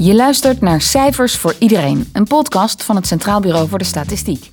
[0.00, 4.50] Je luistert naar Cijfers voor Iedereen, een podcast van het Centraal Bureau voor de Statistiek.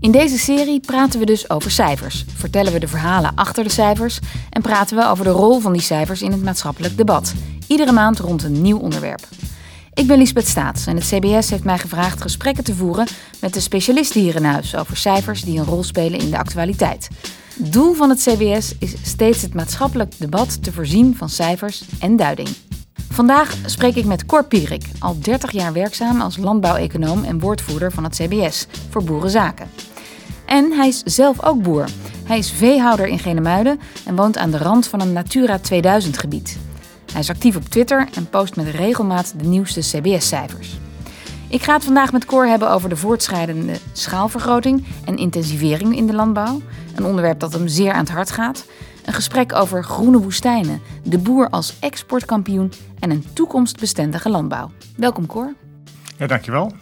[0.00, 4.18] In deze serie praten we dus over cijfers, vertellen we de verhalen achter de cijfers
[4.50, 7.34] en praten we over de rol van die cijfers in het maatschappelijk debat.
[7.66, 9.28] Iedere maand rond een nieuw onderwerp.
[9.94, 13.06] Ik ben Lisbeth Staats en het CBS heeft mij gevraagd gesprekken te voeren
[13.40, 17.08] met de specialisten hier in huis over cijfers die een rol spelen in de actualiteit.
[17.56, 22.48] Doel van het CBS is steeds het maatschappelijk debat te voorzien van cijfers en duiding.
[23.20, 28.04] Vandaag spreek ik met Cor Pierik, al 30 jaar werkzaam als landbouweconoom en woordvoerder van
[28.04, 29.70] het CBS voor boerenzaken.
[30.44, 31.88] En hij is zelf ook boer.
[32.24, 36.58] Hij is veehouder in Genemuiden en woont aan de rand van een Natura 2000 gebied.
[37.12, 40.78] Hij is actief op Twitter en post met regelmaat de nieuwste CBS-cijfers.
[41.48, 46.14] Ik ga het vandaag met Cor hebben over de voortschrijdende schaalvergroting en intensivering in de
[46.14, 46.60] landbouw.
[46.94, 48.64] Een onderwerp dat hem zeer aan het hart gaat.
[49.04, 54.70] Een gesprek over groene woestijnen, de boer als exportkampioen en een toekomstbestendige landbouw.
[54.96, 55.54] Welkom Cor.
[56.18, 56.72] Ja, dankjewel.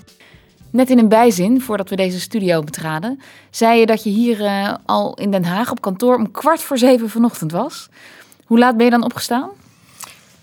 [0.71, 4.75] Net in een bijzin, voordat we deze studio betraden, zei je dat je hier uh,
[4.85, 7.88] al in Den Haag op kantoor om kwart voor zeven vanochtend was.
[8.45, 9.49] Hoe laat ben je dan opgestaan?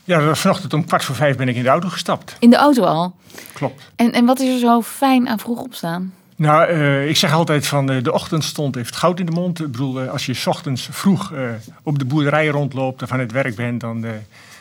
[0.03, 2.35] Ja, vanochtend om kwart voor vijf ben ik in de auto gestapt.
[2.39, 3.15] In de auto al?
[3.53, 3.91] Klopt.
[3.95, 6.13] En, en wat is er zo fijn aan vroeg opstaan?
[6.37, 9.59] Nou, uh, ik zeg altijd van uh, de ochtendstond heeft goud in de mond.
[9.59, 11.33] Ik bedoel, uh, als je s ochtends vroeg
[11.83, 14.05] op de boerderij rondloopt of aan het werk bent, dan,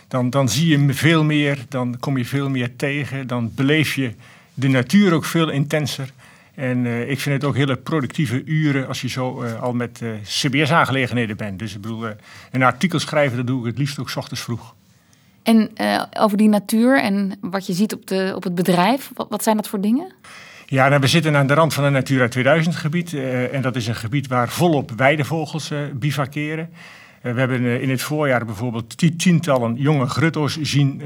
[0.09, 4.13] dan, dan zie je veel meer, dan kom je veel meer tegen, dan beleef je
[4.55, 6.13] de natuur ook veel intenser.
[6.55, 11.59] En ik vind het ook hele productieve uren als je zo al met CBS-aangelegenheden bent.
[11.59, 12.07] Dus ik bedoel,
[12.51, 14.75] een artikel schrijven, dat doe ik het liefst ook s ochtends vroeg.
[15.43, 15.71] En
[16.19, 19.57] over die natuur en wat je ziet op, de, op het bedrijf, wat, wat zijn
[19.57, 20.13] dat voor dingen?
[20.67, 23.15] Ja, nou, we zitten aan de rand van een Natura 2000 gebied.
[23.53, 26.71] en dat is een gebied waar volop weidevogels bivakeren.
[27.21, 31.03] we hebben in het voorjaar bijvoorbeeld tientallen jonge grutto's zien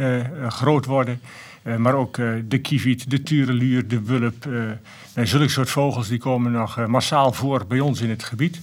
[0.48, 1.20] groot worden.
[1.68, 4.46] Uh, maar ook uh, de kieviet, de tureluur, de wulp.
[4.46, 8.60] Uh, zulke soort vogels die komen nog massaal voor bij ons in het gebied.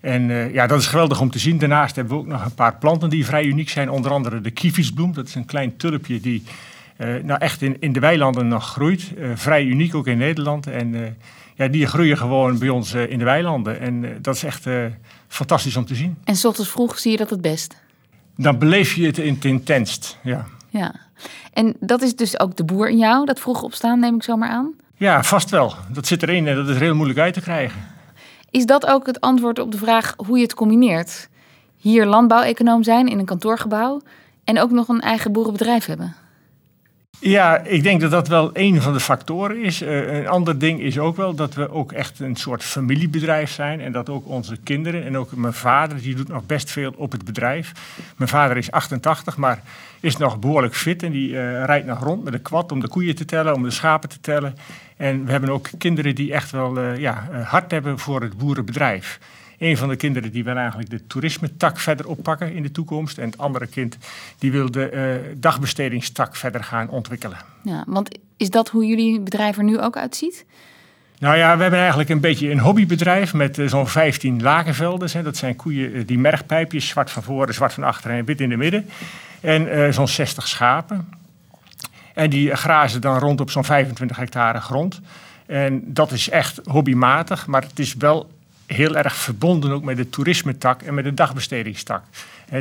[0.00, 1.58] En ja, dat is geweldig om te zien.
[1.58, 3.90] Daarnaast hebben we ook nog een paar planten die vrij uniek zijn.
[3.90, 5.12] Onder andere de kievietsbloem.
[5.12, 6.42] Dat is een klein tulpje die
[6.96, 9.12] nou echt in, in de weilanden nog groeit.
[9.34, 10.66] vrij uniek ook in Nederland.
[10.66, 11.16] En
[11.54, 13.80] ja, die groeien gewoon bij ons in de weilanden.
[13.80, 14.66] En dat is echt
[15.28, 16.16] fantastisch om te zien.
[16.24, 17.76] En s ochtends vroeg zie je dat het best?
[18.36, 20.46] Dan beleef je het in het intenst, ja.
[20.68, 20.94] Ja.
[21.52, 24.48] En dat is dus ook de boer in jou, dat vroeg opstaan, neem ik zomaar
[24.48, 24.74] aan?
[24.96, 25.74] Ja, vast wel.
[25.92, 27.80] Dat zit erin en dat is heel moeilijk uit te krijgen.
[28.50, 31.28] Is dat ook het antwoord op de vraag hoe je het combineert?
[31.76, 34.00] Hier landbouweconoom zijn in een kantoorgebouw
[34.44, 36.14] en ook nog een eigen boerenbedrijf hebben?
[37.20, 39.82] Ja, ik denk dat dat wel een van de factoren is.
[39.82, 43.80] Uh, een ander ding is ook wel dat we ook echt een soort familiebedrijf zijn.
[43.80, 47.12] En dat ook onze kinderen en ook mijn vader, die doet nog best veel op
[47.12, 47.72] het bedrijf.
[48.16, 49.62] Mijn vader is 88, maar
[50.00, 51.02] is nog behoorlijk fit.
[51.02, 53.62] En die uh, rijdt nog rond met een kwad om de koeien te tellen, om
[53.62, 54.56] de schapen te tellen.
[54.96, 59.18] En we hebben ook kinderen die echt wel uh, ja, hard hebben voor het boerenbedrijf.
[59.62, 63.18] Een van de kinderen die wil eigenlijk de toerisme-tak verder oppakken in de toekomst.
[63.18, 63.98] En het andere kind
[64.38, 67.38] die wil de uh, dagbestedingstak verder gaan ontwikkelen.
[67.62, 70.44] Ja, want is dat hoe jullie bedrijf er nu ook uitziet?
[71.18, 75.12] Nou ja, we hebben eigenlijk een beetje een hobbybedrijf met uh, zo'n 15 lakenvelders.
[75.12, 75.22] Hè.
[75.22, 78.48] Dat zijn koeien, uh, die mergpijpjes, zwart van voren, zwart van achteren en wit in
[78.48, 78.88] de midden.
[79.40, 81.08] En zo'n 60 schapen.
[82.14, 85.00] En die grazen dan rond op zo'n 25 hectare grond.
[85.46, 88.30] En dat is echt hobbymatig, maar het is wel
[88.72, 92.02] heel erg verbonden ook met de toerismetak en met de dagbestedingstak.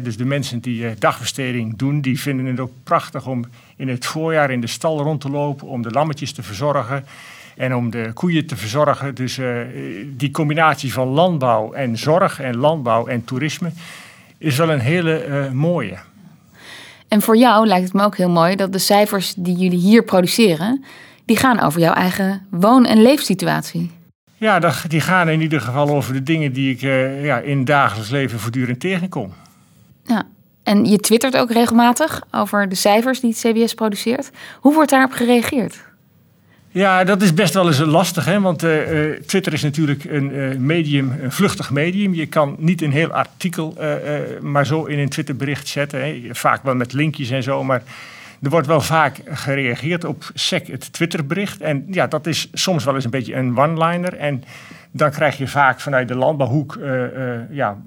[0.03, 3.45] Dus de mensen die uh, dagbesteding doen, die vinden het ook prachtig om
[3.75, 7.05] in het voorjaar in de stal rond te lopen, om de lammetjes te verzorgen
[7.55, 9.16] en om de koeien te verzorgen.
[9.16, 9.57] Dus uh,
[10.05, 13.72] die combinatie van landbouw en zorg en landbouw en toerisme
[14.38, 15.97] is wel een hele uh, mooie.
[17.07, 20.03] En voor jou lijkt het me ook heel mooi dat de cijfers die jullie hier
[20.03, 20.83] produceren,
[21.25, 23.91] die gaan over jouw eigen woon- en leefsituatie.
[24.41, 27.68] Ja, die gaan in ieder geval over de dingen die ik uh, ja, in het
[27.68, 29.34] dagelijks leven voortdurend tegenkom.
[30.06, 30.24] Ja,
[30.63, 34.31] en je twittert ook regelmatig over de cijfers die het CBS produceert.
[34.59, 35.84] Hoe wordt daarop gereageerd?
[36.70, 38.40] Ja, dat is best wel eens lastig, hè?
[38.40, 42.14] want uh, Twitter is natuurlijk een uh, medium, een vluchtig medium.
[42.14, 43.78] Je kan niet een heel artikel
[44.41, 45.99] maar zo in een Twitterbericht zetten.
[45.99, 46.22] Hè?
[46.32, 47.84] Vaak wel met linkjes en zo, maar
[48.41, 51.61] er wordt wel vaak gereageerd op SEC, het Twitterbericht.
[51.61, 54.17] En ja, dat is soms wel eens een beetje een one-liner.
[54.17, 54.43] En
[54.91, 57.03] dan krijg je vaak vanuit de landbouwhoek uh,
[57.49, 57.78] ja,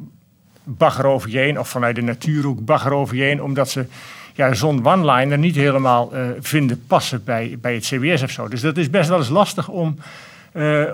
[0.65, 1.59] bagger over je heen.
[1.59, 3.43] Of vanuit de natuurhoek bagger over je heen.
[3.43, 3.87] Omdat ze
[4.35, 8.49] ja, zo'n one-liner niet helemaal uh, vinden passen bij, bij het CBS of zo.
[8.49, 9.99] Dus dat is best wel eens lastig om,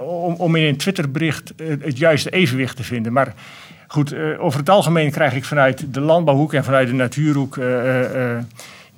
[0.01, 3.13] om, om in een Twitterbericht het juiste evenwicht te vinden.
[3.13, 3.35] Maar
[3.87, 7.59] goed, over het algemeen krijg ik vanuit de landbouwhoek en vanuit de natuurhoek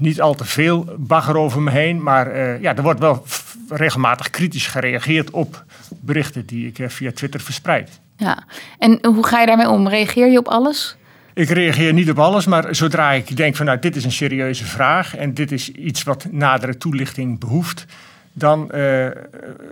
[0.03, 2.03] niet al te veel bagger over me heen.
[2.03, 3.25] Maar eh, ja, er wordt wel
[3.69, 5.65] regelmatig kritisch gereageerd op
[6.01, 8.01] berichten die ik via Twitter verspreid.
[8.17, 8.45] Ja,
[8.79, 9.89] en hoe ga je daarmee om?
[9.89, 10.97] Reageer je op alles?
[11.35, 14.65] Ik reageer niet op alles, maar zodra ik denk van nou, dit is een serieuze
[14.65, 17.87] vraag en dit is iets wat nadere toelichting behoeft,
[18.33, 19.07] dan uh,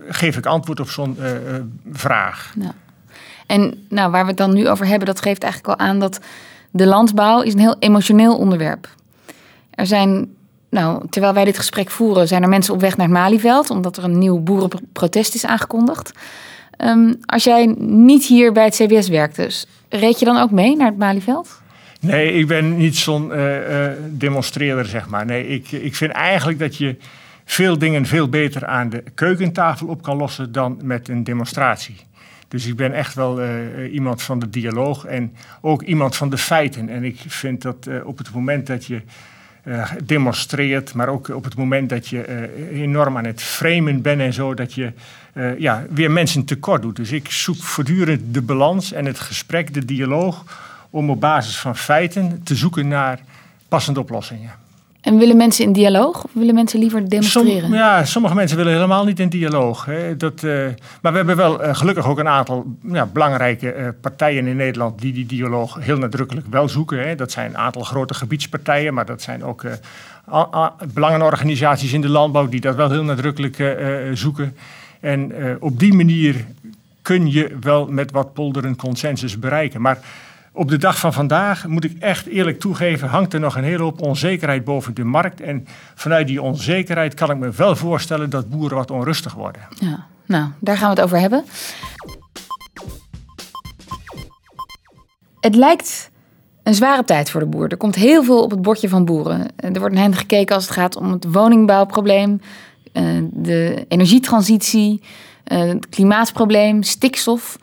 [0.09, 1.17] geef ik antwoord op zo'n
[1.91, 2.53] vraag.
[2.59, 2.73] Ja.
[3.45, 6.19] En nou, waar we het dan nu over hebben, dat geeft eigenlijk al aan dat
[6.71, 8.87] de landbouw is een heel emotioneel onderwerp.
[9.71, 10.27] Er zijn,
[10.69, 13.97] nou, terwijl wij dit gesprek voeren, zijn er mensen op weg naar het Malieveld, omdat
[13.97, 16.11] er een nieuw boerenprotest is aangekondigd.
[16.77, 20.75] Um, als jij niet hier bij het CBS werkt, dus reed je dan ook mee
[20.75, 21.61] naar het Malieveld?
[21.99, 25.25] Nee, ik ben niet zo'n uh, demonstreerder, zeg maar.
[25.25, 26.95] Nee, ik, ik vind eigenlijk dat je
[27.45, 31.95] veel dingen veel beter aan de keukentafel op kan lossen dan met een demonstratie.
[32.47, 36.37] Dus ik ben echt wel uh, iemand van de dialoog en ook iemand van de
[36.37, 36.89] feiten.
[36.89, 39.01] En ik vind dat op het moment dat je
[39.63, 44.33] uh, demonstreert, maar ook op het moment dat je enorm aan het framen bent en
[44.33, 44.93] zo, dat je
[45.57, 46.95] ja, weer mensen tekort doet.
[46.95, 50.43] Dus ik zoek voortdurend de balans en het gesprek, de dialoog,
[50.89, 53.19] om op basis van feiten te zoeken naar
[53.67, 54.60] passende oplossingen.
[55.01, 57.71] En willen mensen in dialoog of willen mensen liever demonstreren?
[57.71, 59.85] ja, sommige mensen willen helemaal niet in dialoog.
[59.85, 60.17] Hè.
[60.17, 60.67] Dat, uh,
[61.01, 65.01] maar we hebben wel uh, gelukkig ook een aantal ja, belangrijke uh, partijen in Nederland
[65.01, 67.07] die die dialoog heel nadrukkelijk wel zoeken.
[67.07, 67.15] Hè.
[67.15, 69.65] Dat zijn een aantal grote gebiedspartijen, maar dat zijn ook
[70.93, 73.75] belangenorganisaties in de landbouw die dat wel heel nadrukkelijk
[74.13, 74.55] zoeken.
[74.99, 76.45] En op die manier
[77.01, 79.81] kun je wel met wat polder een consensus bereiken.
[79.81, 79.99] Maar
[80.53, 83.83] op de dag van vandaag, moet ik echt eerlijk toegeven, hangt er nog een hele
[83.83, 85.41] hoop onzekerheid boven de markt.
[85.41, 89.61] En vanuit die onzekerheid kan ik me wel voorstellen dat boeren wat onrustig worden.
[89.79, 91.43] Ja, nou, daar gaan we het over hebben.
[95.39, 96.11] Het lijkt
[96.63, 97.67] een zware tijd voor de boer.
[97.67, 99.47] Er komt heel veel op het bordje van boeren.
[99.55, 102.41] Er wordt naar hen gekeken als het gaat om het woningbouwprobleem,
[102.91, 105.01] eh, de energietransitie,
[105.43, 107.57] eh, het klimaatprobleem, stikstof.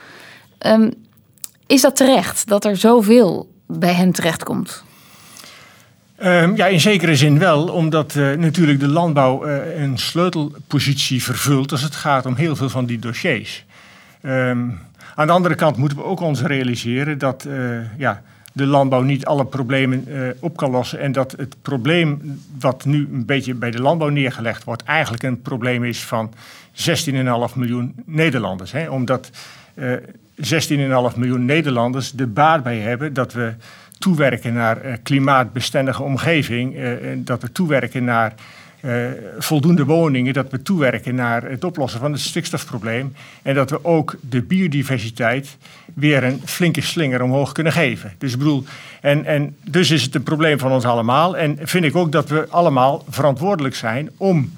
[1.68, 4.84] Ehm, is dat terecht dat er zoveel bij hen terechtkomt?
[6.22, 11.72] Um, ja, in zekere zin wel, omdat uh, natuurlijk de landbouw uh, een sleutelpositie vervult
[11.72, 13.64] als het gaat om heel veel van die dossiers.
[14.22, 14.78] Um,
[15.14, 18.22] aan de andere kant moeten we ook ons realiseren dat uh, ja,
[18.52, 20.06] de landbouw niet alle problemen
[20.40, 21.00] op kan lossen.
[21.00, 25.42] En dat het probleem wat nu een beetje bij de landbouw neergelegd wordt, eigenlijk een
[25.42, 26.32] probleem is van
[26.72, 28.72] 16,5 miljoen Nederlanders.
[28.72, 28.88] Hè?
[28.88, 29.30] Omdat
[30.40, 33.54] 16,5 miljoen Nederlanders de baat bij hebben dat we
[33.98, 38.34] toewerken naar uh, klimaatbestendige omgeving, uh, dat we toewerken naar
[39.38, 44.16] voldoende woningen, dat we toewerken naar het oplossen van het stikstofprobleem en dat we ook
[44.20, 45.56] de biodiversiteit
[45.94, 48.12] weer een flinke slinger omhoog kunnen geven.
[48.18, 48.64] Dus, ik bedoel,
[49.00, 52.28] en, en dus is het een probleem van ons allemaal en vind ik ook dat
[52.28, 54.52] we allemaal verantwoordelijk zijn om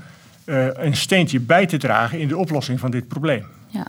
[0.44, 3.44] een steentje bij te dragen in de oplossing van dit probleem.
[3.68, 3.86] Ja.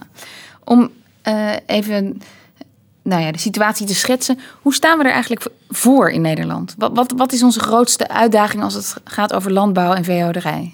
[0.64, 0.92] Om
[1.28, 2.22] uh, even
[3.02, 4.40] nou ja, de situatie te schetsen.
[4.62, 6.76] Hoe staan we er eigenlijk voor in Nederland?
[6.78, 10.74] Wat, wat, wat is onze grootste uitdaging als het gaat over landbouw en veehouderij?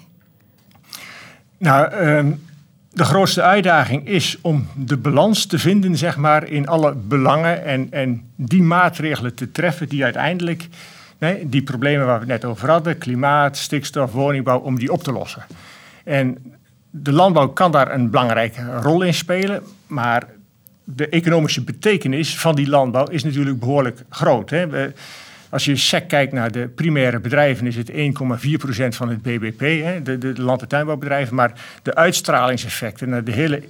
[1.58, 2.32] Nou, uh,
[2.90, 7.86] de grootste uitdaging is om de balans te vinden, zeg maar, in alle belangen en,
[7.90, 10.68] en die maatregelen te treffen die uiteindelijk
[11.42, 15.12] die problemen waar we het net over hadden, klimaat, stikstof, woningbouw, om die op te
[15.12, 15.42] lossen.
[16.04, 16.38] En
[16.90, 20.26] de landbouw kan daar een belangrijke rol in spelen, maar
[20.94, 24.50] de economische betekenis van die landbouw is natuurlijk behoorlijk groot.
[24.50, 24.90] Hè.
[25.50, 27.94] Als je sec kijkt naar de primaire bedrijven, is het 1,4%
[28.88, 31.34] van het BBP, hè, de, de, land- en tuinbouwbedrijven.
[31.34, 31.52] Maar
[31.82, 33.62] de uitstralingseffecten naar de hele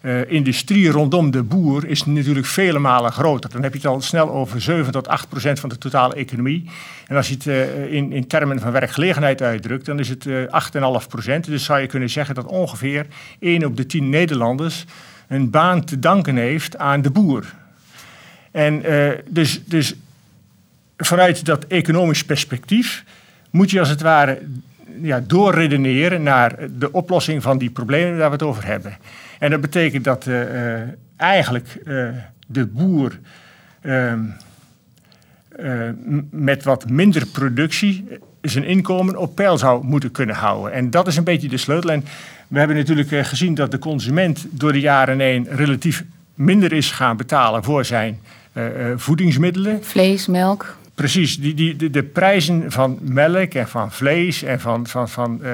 [0.00, 3.50] uh, industrie rondom de boer is natuurlijk vele malen groter.
[3.50, 6.70] Dan heb je het al snel over 7 tot 8 procent van de totale economie.
[7.06, 10.42] En als je het uh, in, in termen van werkgelegenheid uitdrukt, dan is het uh,
[10.42, 11.44] eh, 8,5 procent.
[11.44, 13.06] Dus zou je kunnen zeggen dat ongeveer
[13.38, 14.84] 1 op de 10 Nederlanders
[15.28, 17.54] een baan te danken heeft aan de boer.
[18.50, 19.94] En uh, dus, dus
[20.96, 23.04] vanuit dat economisch perspectief
[23.50, 24.42] moet je als het ware
[25.02, 28.96] ja, doorredeneren naar de oplossing van die problemen waar we het over hebben.
[29.38, 30.80] En dat betekent dat uh,
[31.16, 32.08] eigenlijk uh,
[32.46, 33.18] de boer
[33.80, 34.20] ehm,
[36.30, 38.08] met wat minder productie
[38.40, 40.72] zijn inkomen op peil zou moeten kunnen houden.
[40.72, 41.90] En dat is een beetje de sleutel.
[41.90, 42.04] En
[42.48, 46.90] we hebben natuurlijk eh, gezien dat de consument door de jaren heen relatief minder is
[46.90, 48.20] gaan betalen voor zijn
[48.52, 48.64] uh,
[48.96, 49.84] voedingsmiddelen.
[49.84, 50.76] Vlees, melk.
[50.94, 55.40] Precies, die, die, de, de, prijzen van melk en van vlees en van, van, van
[55.42, 55.50] uh,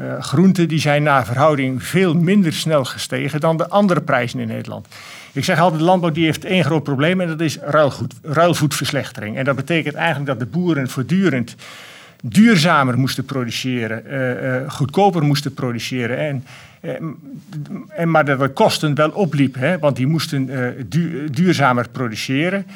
[0.00, 4.48] uh, groenten die zijn naar verhouding veel minder snel gestegen dan de andere prijzen in
[4.48, 4.86] Nederland.
[5.32, 9.36] Ik zeg altijd, de landbouw die heeft één groot probleem en dat is ruilgoed, ruilvoetverslechtering.
[9.36, 11.56] En dat betekent eigenlijk dat de boeren voortdurend
[12.24, 16.18] duurzamer moesten produceren, goedkoper moesten produceren.
[16.18, 16.44] En,
[17.88, 20.50] en, maar dat de kosten wel opliep, hè, want die moesten
[21.30, 22.66] duurzamer produceren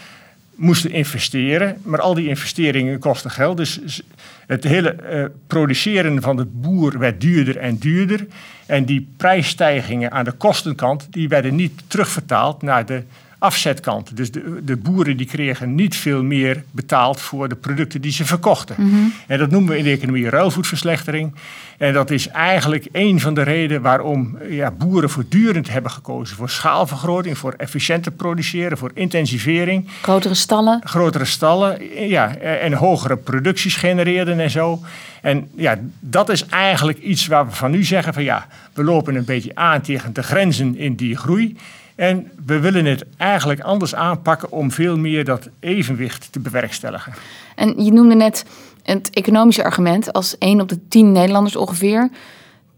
[0.56, 1.76] moesten investeren.
[1.82, 3.56] Maar al die investeringen kosten geld.
[3.56, 4.02] Dus
[4.46, 8.26] het hele produceren van de boer werd duurder en duurder.
[8.66, 13.02] En die prijsstijgingen aan de kostenkant die werden niet terugvertaald naar de
[13.38, 14.16] afzetkant.
[14.16, 18.24] Dus de, de boeren die kregen niet veel meer betaald voor de producten die ze
[18.24, 18.76] verkochten.
[18.78, 18.94] Mhm.
[19.26, 21.34] En dat noemen we in de economie ruilvoetverslechtering.
[21.78, 26.50] En dat is eigenlijk een van de redenen waarom ja, boeren voortdurend hebben gekozen voor
[26.50, 29.88] schaalvergroting, voor efficiënter produceren, voor intensivering.
[30.02, 30.80] Grotere stallen.
[30.84, 34.80] Grotere stallen, ja, en hogere producties genereerden en zo.
[35.22, 39.14] En ja, dat is eigenlijk iets waar we van nu zeggen van ja, we lopen
[39.14, 41.56] een beetje aan tegen de grenzen in die groei.
[41.96, 47.12] En we willen het eigenlijk anders aanpakken om veel meer dat evenwicht te bewerkstelligen.
[47.54, 48.44] En je noemde net
[48.82, 52.08] het economische argument als één op de tien Nederlanders ongeveer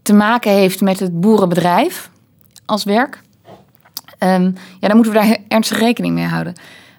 [0.01, 2.09] te maken heeft met het boerenbedrijf
[2.65, 3.21] als werk.
[4.19, 6.53] Um, ja, dan moeten we daar ernstig rekening mee houden.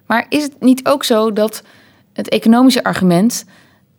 [0.07, 1.63] Maar is het niet ook zo dat
[2.13, 3.45] het economische argument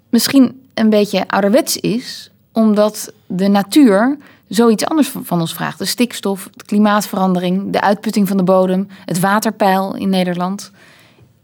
[0.09, 4.17] misschien een beetje ouderwets is, omdat de natuur
[4.55, 5.77] zoiets anders van ons vraagt.
[5.77, 10.72] De stikstof, de klimaatverandering, de uitputting van de bodem, het waterpeil in Nederland.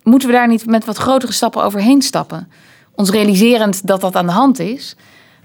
[0.04, 2.48] Moeten we daar niet met wat grotere stappen overheen stappen?
[2.96, 4.96] Ons realiserend dat dat aan de hand is,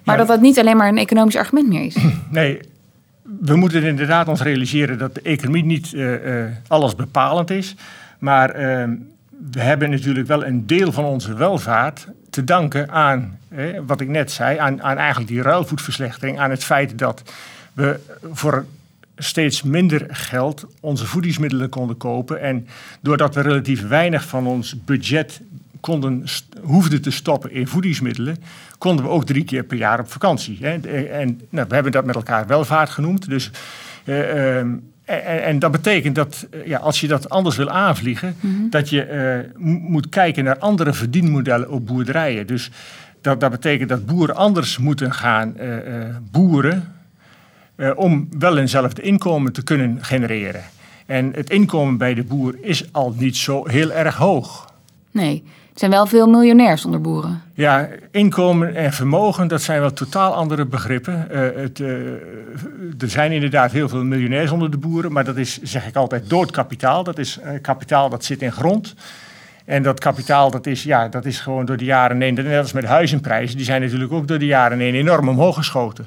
[0.05, 1.97] maar dat dat niet alleen maar een economisch argument meer is.
[2.31, 2.61] Nee,
[3.41, 7.75] we moeten inderdaad ons realiseren dat de economie niet uh, alles bepalend is.
[8.19, 8.85] Maar uh,
[9.53, 13.39] we hebben natuurlijk wel een deel van onze welvaart te danken aan,
[13.87, 17.23] wat ik net zei, aan, aan eigenlijk die ruilvoetverslechtering, aan het feit dat
[17.73, 18.01] we
[18.33, 18.67] voor
[19.17, 22.41] steeds minder geld onze voedingsmiddelen konden kopen.
[22.41, 22.67] En
[23.01, 25.41] doordat we relatief weinig van ons budget
[25.81, 26.25] konden,
[26.63, 28.37] hoefden te stoppen in voedingsmiddelen,
[28.79, 30.59] konden we ook drie keer per jaar op vakantie.
[30.61, 30.71] Hè.
[31.07, 33.29] En nou, we hebben dat met elkaar welvaart genoemd.
[33.29, 33.51] Dus,
[34.05, 34.59] uh,
[35.05, 38.69] en, en, dat betekent dat eh, ja, als je dat anders wil aanvliegen, mhm.
[38.71, 42.47] dat je uh, moet kijken naar andere verdienmodellen op boerderijen.
[42.47, 42.71] Dus
[43.23, 45.77] dat, dat betekent dat boeren anders moeten gaan uh,
[46.31, 46.93] boeren
[47.77, 50.63] uh, om wel eenzelfde inkomen te kunnen genereren.
[51.07, 54.73] En het inkomen bij de boer is al niet zo heel erg hoog.
[55.11, 57.43] Nee, er zijn wel veel miljonairs onder boeren.
[57.55, 61.29] Ja, inkomen en vermogen, dat zijn wel totaal andere begrippen.
[61.31, 61.89] Uh, het, uh,
[62.99, 66.29] er zijn inderdaad heel veel miljonairs onder de boeren, maar dat is, zeg ik altijd,
[66.29, 67.05] dood kapitaal.
[67.05, 68.95] Dat is kapitaal dat zit in grond.
[69.65, 72.73] En dat kapitaal, dat is, ja, dat is gewoon door de jaren heen, net als
[72.73, 76.07] met huizenprijzen, die zijn natuurlijk ook door de jaren heen enorm omhoog geschoten.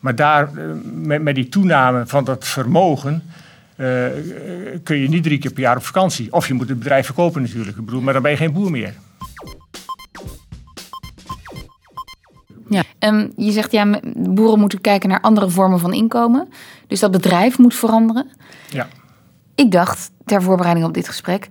[0.00, 3.22] Maar daar, eh, met, met die toename van dat vermogen,
[3.76, 4.06] uh,
[4.82, 6.32] kun je niet drie keer per jaar op vakantie.
[6.32, 7.76] Of je moet het bedrijf verkopen natuurlijk.
[7.76, 8.94] Ik bedoel, maar dan ben je geen boer meer.
[12.68, 16.48] Ja, um, je zegt ja, boeren moeten kijken naar andere vormen van inkomen.
[16.86, 18.30] Dus dat bedrijf moet veranderen.
[18.70, 18.88] Ja.
[19.54, 21.48] Ik dacht, ter voorbereiding op dit gesprek,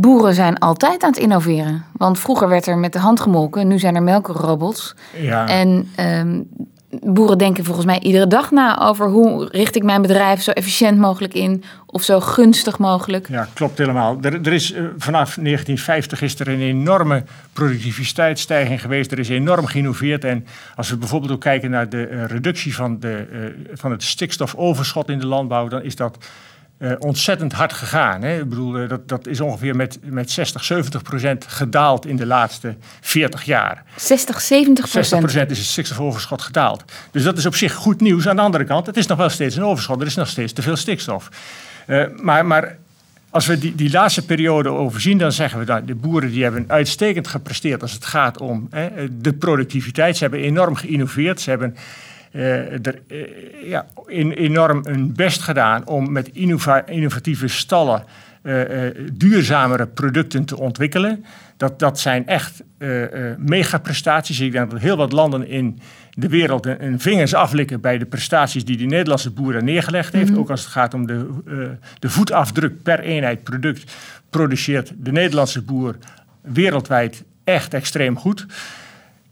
[0.00, 1.84] boeren zijn altijd aan het innoveren.
[1.92, 4.94] Want vroeger werd er met de hand gemolken, nu zijn er melkrobots.
[5.20, 5.48] Ja.
[5.48, 6.48] En um,
[6.90, 10.98] boeren denken volgens mij iedere dag na over hoe richt ik mijn bedrijf zo efficiënt
[10.98, 13.28] mogelijk in of zo gunstig mogelijk.
[13.28, 14.18] Ja, klopt helemaal.
[14.20, 19.12] Er, er is, eh, vanaf 1950 is er een enorme productiviteitsstijging geweest.
[19.12, 20.24] Er is enorm geïnnoveerd.
[20.24, 23.38] En als we bijvoorbeeld ook kijken naar de uh, reductie van, de, uh,
[23.72, 26.18] van het stikstofoverschot in de landbouw, dan is dat
[26.78, 28.22] uh, ontzettend hard gegaan.
[28.22, 28.40] Hè?
[28.40, 32.26] Ik bedoel, uh, dat, dat is ongeveer met, met 60, 70 procent gedaald in de
[32.26, 33.84] laatste 40 jaar.
[33.96, 35.06] 60, 70 procent?
[35.06, 36.84] 60 procent is het stikstofoverschot gedaald.
[37.10, 38.28] Dus dat is op zich goed nieuws.
[38.28, 40.00] Aan de andere kant, het is nog wel steeds een overschot.
[40.00, 41.28] Er is nog steeds te veel stikstof.
[41.86, 42.76] Uh, maar, maar
[43.30, 46.64] als we die, die laatste periode overzien, dan zeggen we dat de boeren die hebben
[46.68, 50.16] uitstekend gepresteerd als het gaat om hè, de productiviteit.
[50.16, 51.40] Ze hebben enorm geïnnoveerd.
[51.40, 51.76] Ze hebben
[52.32, 58.04] er uh, ja, in, enorm hun best gedaan om met innova innovatieve stallen
[58.42, 58.80] uh,
[59.12, 61.24] duurzamere producten te ontwikkelen.
[61.56, 62.62] Dat, dat zijn echt
[63.36, 64.40] megaprestaties.
[64.40, 65.78] Ik denk dat heel wat landen in
[66.10, 70.30] de wereld een, vingers aflikken bij de prestaties die de Nederlandse boer neergelegd heeft.
[70.30, 71.26] Mm Ook als het gaat om de,
[71.98, 73.92] de voetafdruk per eenheid product,
[74.30, 75.96] produceert de Nederlandse boer
[76.40, 78.46] wereldwijd echt extreem goed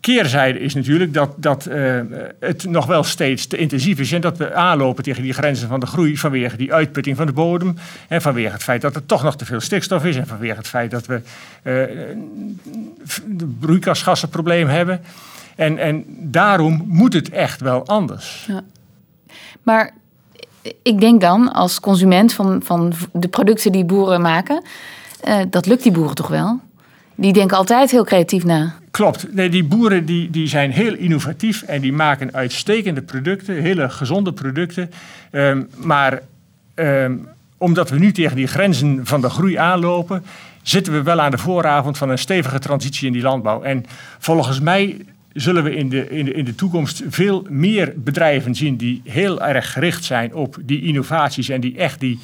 [0.01, 2.01] keerzijde is natuurlijk dat, dat uh,
[2.41, 5.81] het nog wel steeds te intensief is en dat we aanlopen tegen die grenzen van
[5.81, 7.77] de groei vanwege die uitputting van de bodem
[8.09, 10.69] en vanwege het feit dat er toch nog te veel stikstof is en vanwege het
[10.69, 11.21] feit dat we
[11.63, 11.83] uh,
[13.61, 15.01] broeikasgassenprobleem hebben.
[15.57, 18.45] En, en daarom moet het echt wel anders.
[18.49, 18.63] Ja.
[19.63, 19.95] Maar
[20.83, 24.63] ik denk dan als consument van, van de producten die boeren maken,
[25.25, 26.61] uh, dat lukt die boeren toch wel?
[27.15, 28.75] Die denken altijd heel creatief na.
[28.97, 29.35] Klopt.
[29.35, 34.33] Nee, die boeren die, die zijn heel innovatief en die maken uitstekende producten, hele gezonde
[34.33, 34.91] producten.
[35.31, 36.23] Ehm, maar
[36.75, 37.15] ehm,
[37.59, 40.25] omdat we nu tegen die grenzen van de groei aanlopen,
[40.63, 43.63] zitten we wel aan de vooravond van een stevige transitie in die landbouw.
[43.63, 43.85] En
[44.19, 44.97] volgens mij
[45.33, 49.43] zullen we in de, in de, in de toekomst veel meer bedrijven zien die heel
[49.43, 52.19] erg gericht zijn op die innovaties en die echt die,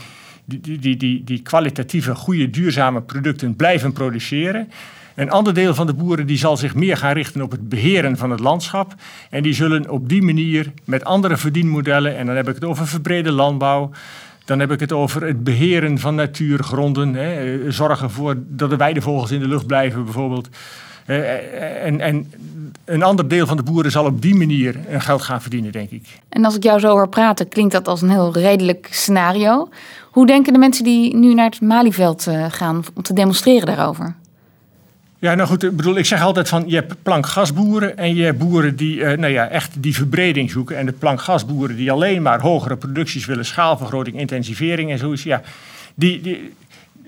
[0.45, 4.69] die, die, die, die kwalitatieve, goede, duurzame producten blijven produceren.
[5.15, 8.17] Een ander deel van de boeren die zal zich meer gaan richten op het beheren
[8.17, 8.95] van het landschap.
[9.31, 12.87] En die zullen op die manier met andere verdienmodellen, en dan heb ik het over
[12.87, 13.91] verbrede landbouw,
[14.45, 19.31] dan heb ik het over het beheren van natuurgronden, hè, zorgen voor dat de weidevogels
[19.31, 20.49] in de lucht blijven bijvoorbeeld.
[21.07, 22.33] Uh, en, en,
[22.85, 26.09] een ander deel van de boeren zal op die manier geld gaan verdienen, denk ik.
[26.29, 29.69] En als ik jou zo hoor praten, klinkt dat als een heel redelijk scenario.
[30.11, 34.15] Hoe denken de mensen die nu naar het Malieveld gaan om te demonstreren daarover?
[35.23, 38.39] Ja, nou goed, ik bedoel, ik zeg altijd van je hebt plankgasboeren en je hebt
[38.39, 40.77] boeren die uh, nou ja, echt die verbreding zoeken.
[40.77, 45.23] En de plankgasboeren die alleen maar hogere producties willen, schaalvergroting, intensivering en zoiets.
[45.23, 45.43] Ja,
[45.95, 46.51] die,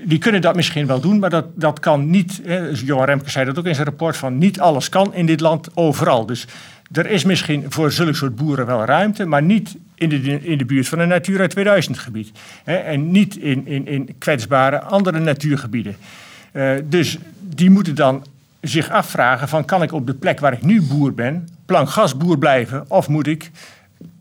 [0.04, 2.40] die, kunnen dat misschien wel doen, maar dat, dat kan niet.
[2.44, 5.40] Hè, Johan Remke zei dat ook in zijn rapport: van niet alles kan in dit
[5.40, 6.26] land overal.
[6.26, 6.46] Dus
[6.92, 10.64] er is misschien voor zulke soort boeren wel ruimte, maar niet in de, in de
[10.64, 12.30] buurt van een Natura 2000 gebied.
[12.64, 15.96] Hè, en niet in, in, in kwetsbare andere natuurgebieden.
[16.54, 18.24] Uh, dus die moeten dan
[18.60, 22.84] zich afvragen: van, kan ik op de plek waar ik nu boer ben, plankgasboer blijven,
[22.88, 23.50] of moet ik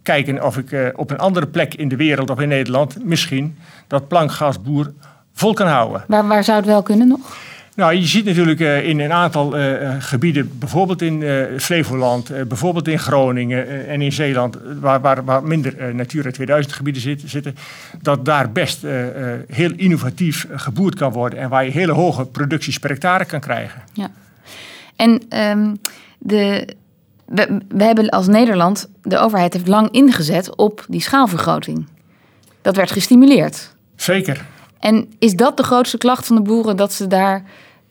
[0.03, 3.57] kijken of ik uh, op een andere plek in de wereld of in Nederland misschien
[3.87, 4.93] dat plankgasboer
[5.33, 6.03] vol kan houden.
[6.07, 7.37] Waar, waar zou het wel kunnen nog?
[7.75, 11.23] Nou, je ziet natuurlijk uh, in een aantal uh, gebieden, bijvoorbeeld in
[11.59, 17.23] Flevoland, bijvoorbeeld in Groningen en in Zeeland, waar, waar, waar minder Natura 2000 gebieden zit,
[17.25, 17.55] zitten,
[18.01, 18.81] dat daar best
[19.47, 23.81] heel innovatief geboerd kan worden en waar je hele hoge producties per hectare kan krijgen.
[23.93, 24.11] Ja.
[24.95, 25.79] En um,
[26.19, 26.67] de,
[27.25, 31.85] we, we hebben als Nederland, de overheid heeft lang ingezet op die schaalvergroting.
[32.61, 33.75] Dat werd gestimuleerd.
[33.95, 34.45] Zeker.
[34.83, 37.43] En is dat de grootste klacht van de boeren, dat ze daar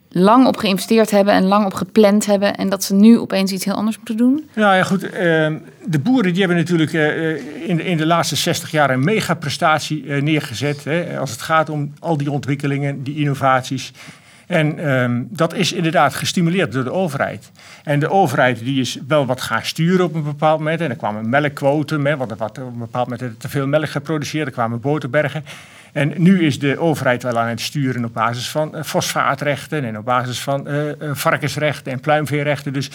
[0.08, 3.64] lang op geïnvesteerd hebben en lang op gepland hebben en dat ze nu opeens iets
[3.64, 4.48] heel anders moeten doen?
[4.54, 5.10] Nou ja, goed.
[5.10, 10.22] Ehm, de boeren die hebben natuurlijk eh, in, de, laatste 60 jaar een megaprestatie uh,
[10.22, 10.84] neergezet.
[10.84, 13.92] Hè, als het gaat om al die ontwikkelingen, die innovaties.
[14.46, 17.50] En um, dat is inderdaad gestimuleerd door de overheid.
[17.84, 20.80] En de overheid die is wel wat gaan sturen op een bepaald moment.
[20.80, 24.46] En er kwamen melkquoten, want er op een bepaald moment te veel melk geproduceerd.
[24.46, 25.44] Er kwamen boterbergen.
[25.92, 29.98] En nu is de overheid wel aan het sturen op basis van uh, fosfaatrechten en
[29.98, 32.72] op basis van uh, varkensrechten en pluimveerrechten.
[32.72, 32.90] Dus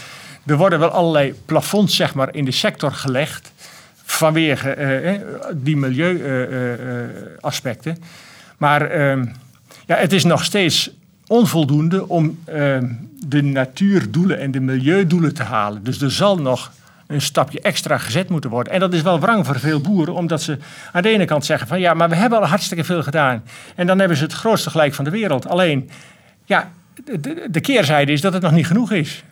[0.46, 3.52] er worden wel allerlei plafonds zeg maar, in de sector gelegd
[4.04, 5.12] vanwege uh,
[5.54, 7.98] die milieuaspecten.
[8.58, 9.26] maar ehm,
[9.86, 10.92] ja, het is nog steeds
[11.28, 12.86] onvoldoende om ehm,
[13.28, 15.84] de natuurdoelen en de milieudoelen te halen.
[15.84, 16.72] Dus er zal nog
[17.08, 18.74] een stapje extra gezet moeten worden.
[18.74, 20.58] En dat is wel wrang voor veel boeren, omdat ze
[20.92, 23.44] aan de ene kant zeggen van ja, maar we hebben al hartstikke veel gedaan.
[23.76, 25.48] En dan hebben ze het grootste gelijk van de wereld.
[25.48, 25.90] Alleen,
[26.46, 26.72] ja,
[27.04, 29.24] de, de keerzijde is dat het nog niet genoeg is.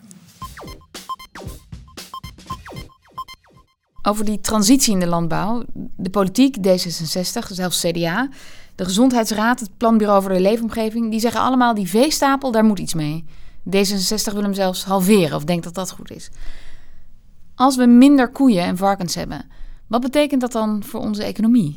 [4.02, 5.64] Over die transitie in de landbouw.
[5.96, 8.28] De politiek, D66, zelfs CDA,
[8.74, 12.94] de Gezondheidsraad, het Planbureau voor de Leefomgeving, die zeggen allemaal die veestapel, daar moet iets
[12.94, 13.24] mee.
[13.70, 16.30] D66 wil hem zelfs halveren of denkt dat dat goed is.
[17.56, 19.44] Als we minder koeien en varkens hebben,
[19.86, 21.76] wat betekent dat dan voor onze economie?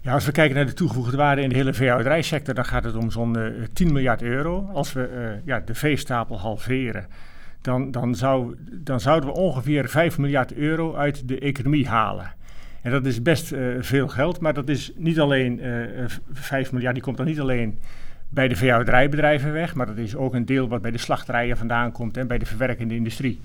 [0.00, 2.94] Ja, als we kijken naar de toegevoegde waarde in de hele veehouderijsector, dan gaat het
[2.94, 4.68] om zo'n uh, eh, 10 miljard euro.
[4.72, 7.06] Als we uh, ja, de veestapel halveren,
[7.60, 8.16] dan, dan,
[8.70, 12.32] dan zouden we ongeveer 5 miljard euro uit de economie halen.
[12.82, 15.60] En dat is best uh, veel geld, maar dat is niet alleen
[16.32, 17.78] 5 miljard, die komt dan niet alleen
[18.28, 21.92] bij de veehouderijbedrijven weg, maar dat is ook een deel wat bij de slachterijen vandaan
[21.92, 23.40] komt en bij de verwerkende industrie.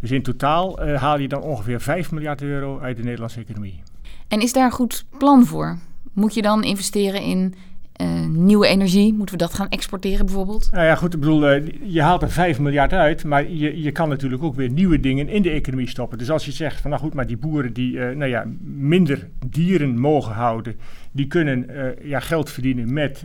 [0.00, 3.82] Dus in totaal uh, haal je dan ongeveer 5 miljard euro uit de Nederlandse economie.
[4.28, 5.78] En is daar een goed plan voor?
[6.12, 7.54] Moet je dan investeren in
[8.02, 9.14] uh, nieuwe energie?
[9.14, 10.68] Moeten we dat gaan exporteren bijvoorbeeld?
[10.72, 13.92] Nou ja, goed, ik bedoel, uh, je haalt er 5 miljard uit, maar je, je
[13.92, 16.18] kan natuurlijk ook weer nieuwe dingen in de economie stoppen.
[16.18, 19.98] Dus als je zegt van nou goed, maar die boeren die nou ja, minder dieren
[19.98, 20.76] mogen houden,
[21.12, 21.66] die kunnen
[22.02, 23.24] ja, geld verdienen met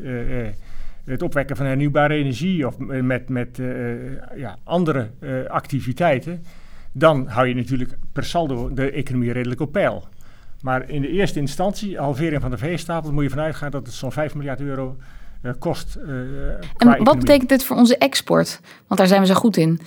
[1.08, 3.60] het opwekken van hernieuwbare energie of met, met
[4.36, 5.10] ja, andere
[5.48, 6.43] activiteiten
[6.98, 10.08] dan hou je natuurlijk per saldo de economie redelijk op peil.
[10.62, 13.96] Maar in de eerste instantie, halvering van de veestapel, moet je vanuit gaan dat het
[13.96, 14.96] zo'n 5 miljard euro
[15.41, 15.98] uh, kost.
[15.98, 16.13] Uh,
[16.78, 18.60] en wat betekent dit voor onze export?
[18.88, 19.80] Want daar zijn we zo goed in.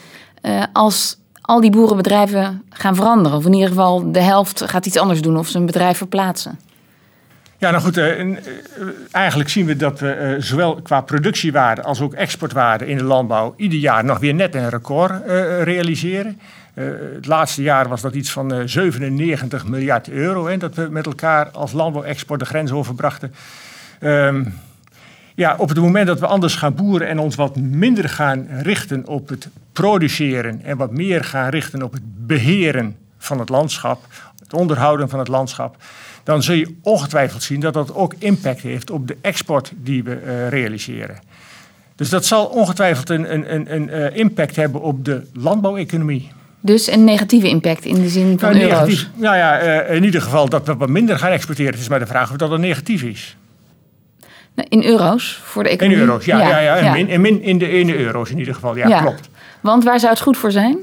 [0.43, 4.99] Uh, als al die boerenbedrijven gaan veranderen, of in ieder geval de helft gaat iets
[4.99, 6.59] anders doen of zijn bedrijf verplaatsen.
[7.61, 8.37] Ja, nou goed, uh, uh,
[9.11, 13.55] eigenlijk zien we dat we uh, zowel qua productiewaarde als ook exportwaarde in de landbouw
[13.57, 15.13] ieder jaar nog weer net een record
[15.63, 16.41] realiseren.
[16.75, 21.51] het laatste jaar was dat iets van 97 miljard euro, hè, dat we met elkaar
[21.51, 23.35] als landbouwexport de grens overbrachten.
[24.01, 24.55] Um,
[25.35, 29.07] ja, op het moment dat we anders gaan boeren en ons wat minder gaan richten
[29.07, 34.07] op het produceren en wat meer gaan richten op het beheren van het landschap,
[34.39, 35.77] het onderhouden van het landschap,
[36.31, 40.19] dan zul je ongetwijfeld zien dat dat ook impact heeft op de export die we
[40.27, 41.19] uh, realiseren.
[41.97, 46.31] Dus dat zal ongetwijfeld een, een, een, een uh, impact hebben op de landbouweconomie.
[46.61, 48.79] Dus een negatieve impact in de zin van nou, euro's?
[48.79, 51.73] Negatief, nou ja, uh, in ieder geval dat we wat minder gaan exporteren.
[51.73, 53.37] Het is maar de vraag of dat een negatief is.
[54.55, 55.97] Nou, in euro's voor de economie?
[55.97, 56.41] In euro's, ja.
[56.41, 56.95] ja, ja, ja.
[56.95, 59.29] In, in, in, de, in de euro's in ieder geval, ja, ja, klopt.
[59.61, 60.79] Want waar zou het goed voor zijn?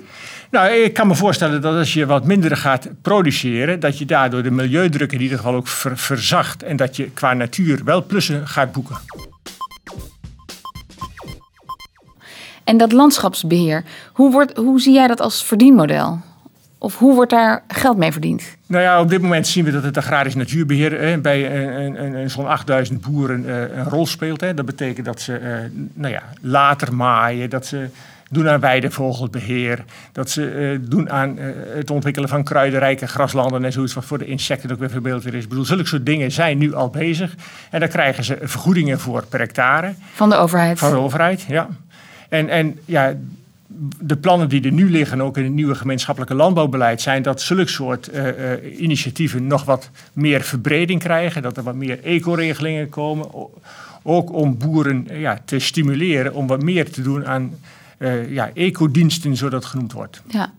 [0.51, 4.43] Nou, ik kan me voorstellen dat als je wat minder gaat produceren, dat je daardoor
[4.43, 6.63] de milieudruk in ieder geval ook verzacht.
[6.63, 8.95] En dat je qua natuur wel plussen gaat boeken.
[12.63, 13.83] En dat landschapsbeheer,
[14.13, 16.19] hoe, wordt, hoe zie jij dat als verdienmodel?
[16.77, 18.43] Of hoe wordt daar geld mee verdiend?
[18.65, 22.47] Nou ja, op dit moment zien we dat het agrarisch natuurbeheer eh, bij een, zo'n
[22.47, 24.41] 8000 boeren eh, een rol speelt.
[24.41, 24.53] Hè.
[24.53, 25.51] Dat betekent dat ze eh,
[25.93, 27.89] nou ja, later maaien, dat ze
[28.29, 33.71] doen aan weidevogelbeheer, dat ze uh, doen aan uh, het ontwikkelen van kruidenrijke graslanden en
[33.71, 35.43] zoiets wat voor de insecten ook weer verbeeld is.
[35.43, 37.35] Ik bedoel, zulke soort dingen zijn nu al bezig.
[37.69, 39.93] En daar krijgen ze vergoedingen voor per hectare.
[40.13, 40.79] Van de overheid?
[40.79, 41.67] Van de overheid, ja.
[42.29, 43.15] En, en ja,
[43.99, 47.69] de plannen die er nu liggen, ook in het nieuwe gemeenschappelijke landbouwbeleid, zijn dat zulke
[47.69, 51.41] soort uh, uh, initiatieven nog wat meer verbreding krijgen.
[51.41, 53.27] Dat er wat meer eco-regelingen komen.
[54.03, 57.53] Ook om boeren ja, te stimuleren om wat meer te doen aan
[57.97, 60.21] uh, ja, ecodiensten, zodat het genoemd wordt.
[60.27, 60.51] Ja.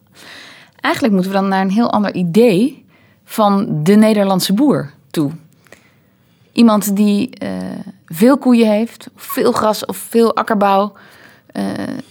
[0.81, 2.85] Eigenlijk moeten we dan naar een heel ander idee
[3.25, 5.31] van de Nederlandse boer toe.
[6.53, 7.49] Iemand die uh,
[8.07, 10.93] veel koeien heeft, veel gras of veel akkerbouw
[11.53, 11.65] uh,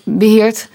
[0.03, 0.69] beheert.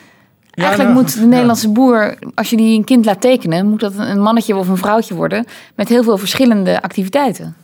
[0.50, 1.72] Ja, Eigenlijk nou, moet de Nederlandse ja.
[1.72, 5.14] boer, als je die een kind laat tekenen, moet dat een mannetje of een vrouwtje
[5.14, 7.56] worden met heel veel verschillende activiteiten.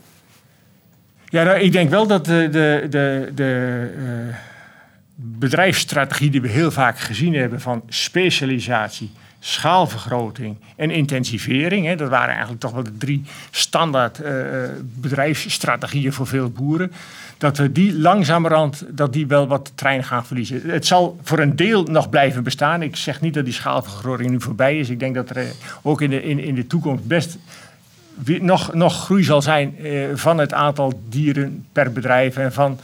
[1.24, 4.35] Ja, nou, ik denk wel dat de, de, de, de uh,
[5.20, 11.87] bedrijfsstrategie die we heel vaak gezien hebben van specialisatie, schaalvergroting en intensivering.
[11.87, 14.33] Hè, dat waren eigenlijk toch wel de drie standaard uh,
[14.81, 16.92] bedrijfsstrategieën voor veel boeren.
[17.38, 20.61] Dat we die langzamerhand dat die wel wat trein gaan verliezen.
[20.64, 22.83] Het zal voor een deel nog blijven bestaan.
[22.83, 24.88] Ik zeg niet dat die schaalvergroting nu voorbij is.
[24.88, 25.46] Ik denk dat er
[25.83, 27.38] ook in de, in, in de toekomst best
[28.24, 29.74] nog, nog groei zal zijn
[30.14, 32.78] van het aantal dieren per bedrijf en van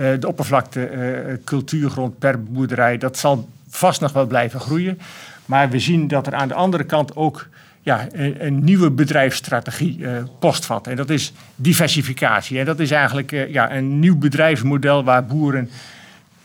[0.00, 2.98] de oppervlakte uh, cultuurgrond per boerderij.
[2.98, 4.98] Dat zal vast nog wel blijven groeien.
[5.46, 7.48] Maar we zien dat er aan de andere kant ook
[7.82, 10.86] ja, een, nieuwe bedrijfsstrategie uh, postvat.
[10.86, 12.58] En dat is diversificatie.
[12.58, 15.70] En dat is eigenlijk ja, een nieuw bedrijfsmodel waar boeren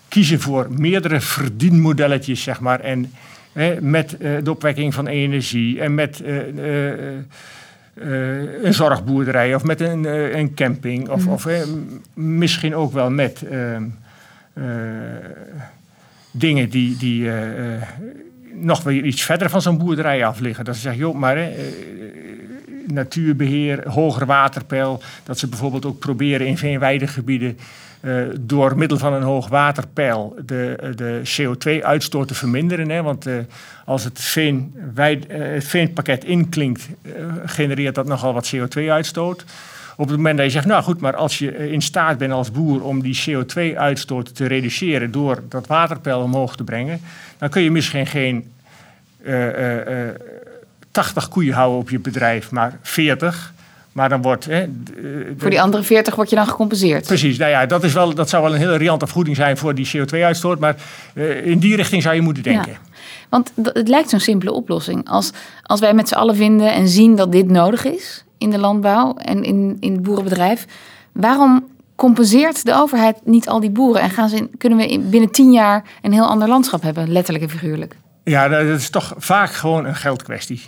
[0.08, 2.80] kiezen voor meerdere verdienmodelletjes, zeg maar.
[2.80, 3.14] En
[3.80, 6.24] met de opwekking van energie en met
[8.64, 10.04] een zorgboerderij of met een,
[10.38, 11.10] een camping.
[11.10, 11.32] Of, mm.
[11.32, 11.48] of
[12.14, 13.44] misschien ook wel met
[16.32, 17.30] dingen die, die
[18.56, 20.66] nog weer iets verder van zo'n boerderij af liggen.
[20.66, 21.50] Dat ze zeggen, joh, maar eh,
[22.88, 25.02] natuurbeheer, hoger waterpeil.
[25.24, 27.58] Dat ze bijvoorbeeld ook proberen in veenweidegebieden
[28.06, 32.90] uh, door middel van een hoog waterpeil de, de CO2-uitstoot te verminderen.
[32.90, 33.02] Hè?
[33.02, 33.38] Want uh,
[33.86, 34.76] als het, veen,
[35.28, 36.90] het veenpakket inklinkt,
[37.46, 39.46] genereert dat nogal wat CO2-uitstoot.
[39.98, 42.52] Op het moment dat je zegt, nou goed, maar als je in staat bent als
[42.52, 47.02] boer om die CO2-uitstoot te reduceren door dat waterpeil omhoog te brengen,
[47.38, 48.52] dan kun je misschien geen
[49.24, 50.10] uh, uh,
[50.92, 53.54] 80 koeien houden op je bedrijf, maar 40.
[53.96, 54.46] Maar dan wordt.
[54.46, 54.66] Hè,
[55.38, 57.06] voor die andere 40 word je dan gecompenseerd.
[57.06, 59.76] Precies, nou ja, dat, is wel, dat zou wel een hele riante vergoeding zijn voor
[59.76, 60.60] die CO2-uitstoot.
[60.60, 60.76] Maar
[61.14, 62.72] uh, in die richting zou je moeten denken.
[62.72, 62.78] Ja.
[63.30, 65.10] Want het lijkt zo'n simpele oplossing.
[65.10, 65.32] Als,
[65.64, 69.16] als wij met z'n allen vinden en zien dat dit nodig is in de landbouw
[69.16, 70.66] en in, in het boerenbedrijf,
[71.12, 75.52] waarom compenseert de overheid niet al die boeren en gaan ze kunnen we binnen tien
[75.52, 77.96] jaar een heel ander landschap hebben, letterlijk en figuurlijk?
[78.24, 80.62] Ja, dat is toch vaak gewoon een geldkwestie.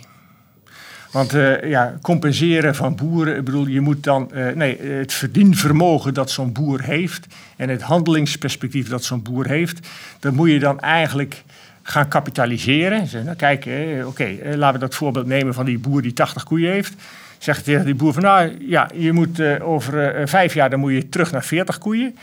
[1.10, 6.14] Want uh, ja, compenseren van boeren, ik bedoel, je moet dan, uh, nee, het verdienvermogen
[6.14, 9.88] dat zo'n boer heeft en het handelingsperspectief dat zo'n boer heeft,
[10.20, 11.42] dat moet je dan eigenlijk
[11.82, 13.06] gaan kapitaliseren.
[13.06, 16.44] Zeg, nou, kijk, eh, oké, laten we dat voorbeeld nemen van die boer die 80
[16.44, 16.94] koeien heeft
[17.38, 21.08] zegt tegen die boer van nou ja, je moet over vijf jaar dan moet je
[21.08, 22.16] terug naar 40 koeien.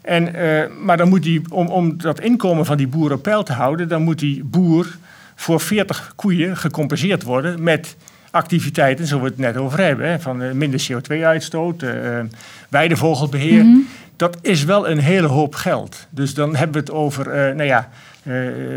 [0.00, 0.34] En,
[0.84, 3.88] maar dan moet die, om, om dat inkomen van die boer op peil te houden,
[3.88, 4.96] dan moet die boer
[5.34, 7.96] voor 40 koeien gecompenseerd worden met
[8.30, 11.84] activiteiten, zo we het net over hebben, hè, van minder CO2-uitstoot,
[12.68, 13.64] weidevogelbeheer.
[13.64, 16.06] Mm Dat is wel een hele hoop geld.
[16.10, 17.88] Dus dan hebben we het over, nou ja,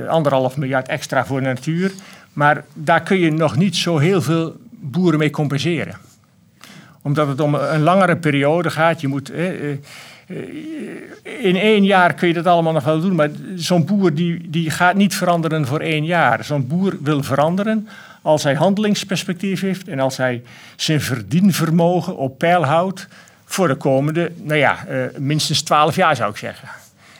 [0.08, 1.92] anderhalf miljard extra voor de natuur.
[2.34, 5.96] Maar daar kun je nog niet zo heel veel boeren mee compenseren.
[7.02, 9.02] Omdat het om een langere periode gaat.
[9.02, 9.78] Je moet, eh, eh,
[11.24, 13.16] in één jaar kun je dat allemaal nog wel doen.
[13.16, 16.44] Maar zo'n boer die, die gaat niet veranderen voor één jaar.
[16.44, 17.88] Zo'n boer wil veranderen
[18.23, 19.88] als hij handelingsperspectief heeft.
[19.88, 20.43] En als hij
[20.75, 23.07] zijn verdienvermogen op peil houdt.
[23.45, 26.67] Voor de komende, nou ja, uh, minstens twaalf jaar zou ik zeggen.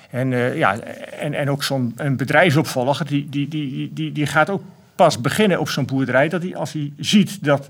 [0.10, 0.80] En, uh, ja,
[1.20, 4.62] en, en ook zo'n bedrijfsopvolger, die, die, die, die, die gaat ook
[4.96, 7.70] pas beginnen op zo'n boerderij, dat hij als hij ziet dat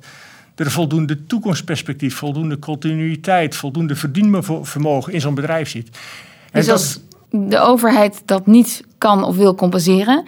[0.55, 5.89] er voldoende toekomstperspectief, voldoende continuïteit, voldoende verdienvermogen in zo'n bedrijf zit.
[6.51, 10.25] En dus als de overheid dat niet kan of wil compenseren,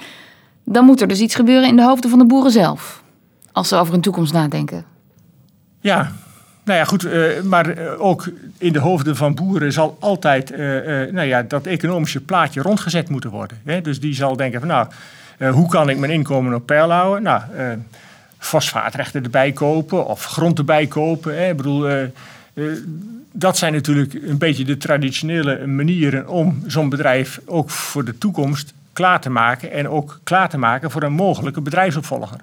[0.65, 3.03] dan moet er dus iets gebeuren in de hoofden van de boeren zelf.
[3.51, 4.85] Als ze over hun toekomst nadenken.
[5.79, 6.11] Ja,
[6.65, 10.57] nou ja, goed, uh, maar eh, ook in de hoofden van boeren zal altijd uh,
[11.11, 13.57] nou ja, dat economische plaatje rondgezet moeten worden.
[13.63, 13.81] Hè?
[13.81, 14.87] Dus die zal denken van nou,
[15.53, 17.23] hoe kan ik mijn inkomen op peil houden?
[17.23, 17.41] Nou,
[18.37, 21.37] fosfaatrechten erbij kopen of grond erbij kopen.
[21.37, 21.49] Hè?
[21.49, 22.09] Ik bedoel,
[23.31, 28.73] dat zijn natuurlijk een beetje de traditionele manieren om zo'n bedrijf ook voor de toekomst
[28.95, 32.39] klaar te maken en ook klaar te maken voor een mogelijke bedrijfsopvolger.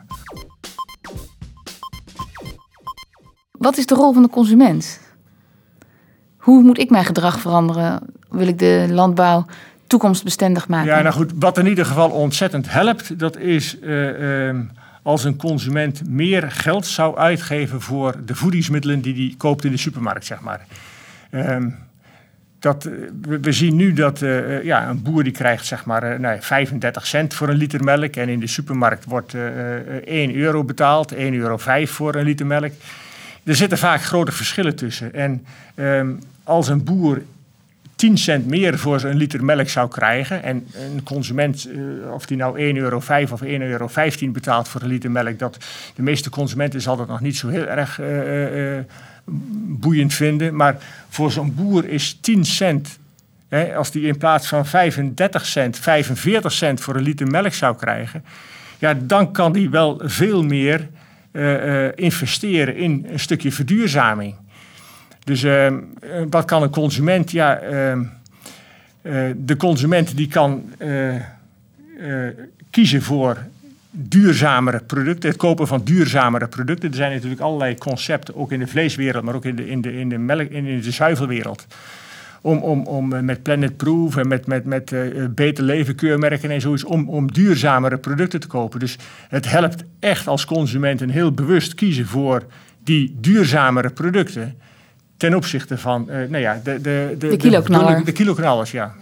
[3.50, 5.00] Wat is de rol van de consument?
[6.36, 8.00] Hoe moet ik mijn gedrag veranderen?
[8.28, 9.46] Wil ik de landbouw
[9.86, 10.94] toekomstbestendig maken.
[10.94, 14.58] Ja, nou goed, wat in ieder geval ontzettend helpt, dat is uh,
[15.02, 19.76] als een consument meer geld zou uitgeven voor de voedingsmiddelen die hij koopt in de
[19.76, 20.66] supermarkt, zeg maar.
[21.30, 21.56] Uh,
[22.62, 22.92] dat, eh,
[23.40, 27.34] we, zien nu dat uh, ja, een boer die krijgt zeg maar uh, 35 cent
[27.34, 28.16] voor een liter melk.
[28.16, 29.34] En in de supermarkt wordt
[30.04, 32.72] 1 euro betaald, 1,05 euro voor een liter melk.
[33.44, 35.14] Er zitten vaak grote verschillen tussen.
[35.14, 36.10] En ehm,
[36.44, 37.22] als een boer
[37.96, 40.42] 10 cent meer voor een liter melk zou krijgen.
[40.42, 41.68] En een consument,
[42.12, 42.96] of die nou 1,05 euro
[43.30, 43.88] of 1,15 euro
[44.32, 45.56] betaalt voor een liter melk, dat
[45.94, 48.00] de meeste consumenten zal dat nog niet zo heel erg
[49.24, 50.56] boeiend vinden.
[50.56, 50.76] Maar
[51.08, 52.98] voor zo'n boer is 10 cent,
[53.48, 57.76] hè, als die in plaats van 35 cent, 45 cent voor een liter melk zou
[57.76, 58.24] krijgen,
[58.78, 60.88] ja, dan kan die wel veel meer
[61.94, 64.34] investeren in een stukje verduurzaming.
[65.24, 65.72] Dus uh,
[66.30, 67.30] wat kan een consument?
[67.30, 67.98] Ja, uh,
[69.36, 70.72] de consument die kan
[72.70, 73.38] kiezen voor
[73.94, 76.88] duurzamere producten, het kopen van duurzamere producten.
[76.88, 79.98] Er zijn natuurlijk allerlei concepten, ook in de vleeswereld, maar ook in de, in de,
[79.98, 81.66] in de, melk, in de zuivelwereld.
[82.40, 84.94] Om, om, om met Planet Proof en met, met, met
[85.34, 88.80] beter leven keurmerken en zoiets, om, om duurzamere producten te kopen.
[88.80, 88.96] Dus
[89.28, 92.42] het helpt echt als consument een heel bewust kiezen voor
[92.84, 94.58] die duurzamere producten
[95.16, 97.98] ten opzichte van uh, nou ja, de, de, de, de kiloknaller.
[97.98, 98.94] De, de kiloknallers, ja.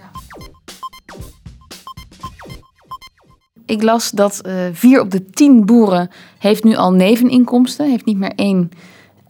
[3.70, 7.90] Ik las dat uh, vier op de tien boeren heeft nu al neveninkomsten.
[7.90, 8.70] Heeft niet meer één,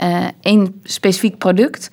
[0.03, 1.91] uh, één specifiek product.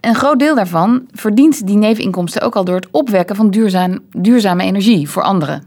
[0.00, 4.62] Een groot deel daarvan verdient die neveninkomsten ook al door het opwekken van duurzaam, duurzame
[4.62, 5.64] energie voor anderen.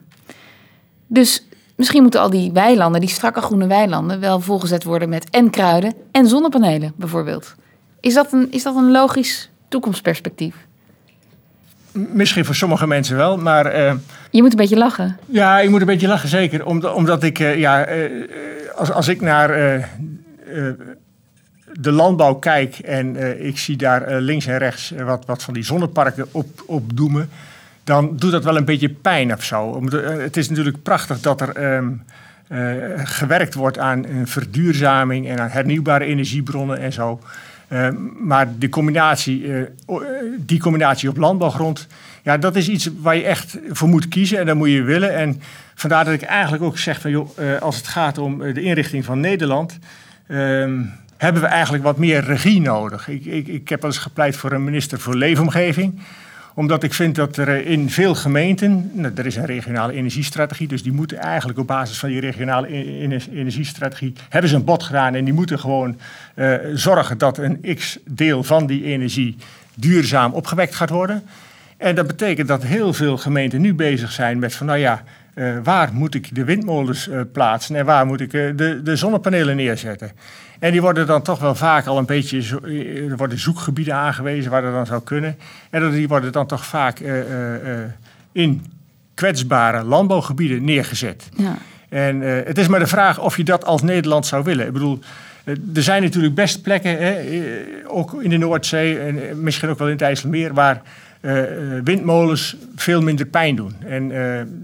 [1.08, 1.45] Dus
[1.76, 5.93] misschien moeten al die weilanden, die strakke groene weilanden, wel volgezet worden met en kruiden
[6.12, 7.56] en zonnepanelen bijvoorbeeld.
[8.00, 10.67] Is dat een, is dat een logisch toekomstperspectief?
[11.91, 13.80] Misschien voor sommige mensen wel, maar...
[13.80, 13.93] Uh,
[14.32, 15.17] je moet een beetje lachen.
[15.25, 16.65] Ja, je moet een beetje lachen, zeker.
[16.65, 18.12] Omdat, omdat ik, uh, ja, uh,
[18.75, 19.49] als, als ik naar
[21.73, 26.28] de landbouw kijk en ik zie daar links en rechts wat, wat van die zonneparken
[26.32, 27.30] op, opdoemen,
[27.84, 29.89] dan doet dat wel een beetje pijn of zo.
[30.19, 31.73] Het is natuurlijk prachtig dat er...
[31.73, 32.04] Um,
[33.04, 37.19] gewerkt wordt aan een verduurzaming en aan hernieuwbare energiebronnen en zo.
[37.69, 37.88] Uh,
[38.19, 39.63] maar de combinatie, uh,
[40.38, 41.88] die combinatie op landbouwgrond,
[42.23, 45.15] ja, dat is iets waar je echt voor moet kiezen en dat moet je willen.
[45.15, 45.41] En
[45.75, 47.29] vandaar dat ik eigenlijk ook zeg van, joh,
[47.60, 49.79] als het gaat om de inrichting van Nederland,
[50.27, 50.82] ehm,
[51.17, 53.08] hebben we eigenlijk wat meer regie nodig.
[53.08, 55.99] Ik, ik, ik heb wel eens gepleit voor een minister voor leefomgeving
[56.60, 60.84] omdat ik vind dat er in veel gemeenten, nou, er is een regionale energiestrategie, dus
[60.84, 62.67] die moeten eigenlijk op basis van die regionale
[63.34, 66.00] energiestrategie, hebben ze een bod gedaan en die moeten gewoon
[66.36, 69.36] uh, zorgen dat een x deel van die energie
[69.76, 71.24] duurzaam opgewekt gaat worden.
[71.78, 75.04] En dat betekent dat heel veel gemeenten nu bezig zijn met van nou ja,
[75.39, 79.56] uh, waar moet ik de windmolens uh, plaatsen en waar moet ik de, de zonnepanelen
[79.56, 80.12] neerzetten.
[80.60, 82.60] En die worden dan toch wel vaak al een beetje,
[83.10, 85.38] er worden zoekgebieden aangewezen waar dat dan zou kunnen.
[85.69, 86.99] En die worden dan toch vaak
[88.32, 88.65] in
[89.13, 91.30] kwetsbare landbouwgebieden neergezet.
[91.36, 91.58] Ja.
[91.89, 94.65] En het is maar de vraag of je dat als Nederland zou willen.
[94.65, 94.99] Ik bedoel,
[95.45, 97.15] er zijn natuurlijk best plekken, hè,
[97.88, 100.82] ook in de Noordzee en misschien ook wel in het IJsselmeer, waar
[101.84, 103.75] windmolens veel minder pijn doen.
[103.86, 104.12] En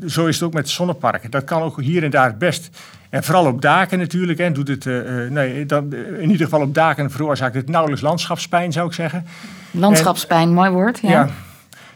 [0.08, 1.32] zo is het ook met zonneparken.
[1.32, 2.70] Dat kan ook hier en daar best
[3.16, 4.40] en vooral op daken natuurlijk.
[4.40, 8.72] En doet het, uh, nee, dan, in ieder geval op daken veroorzaakt het nauwelijks landschapspijn,
[8.72, 9.26] zou ik zeggen.
[9.72, 11.00] Landschapspijn, mooi woord.
[11.02, 11.10] Ja.
[11.10, 11.30] ja.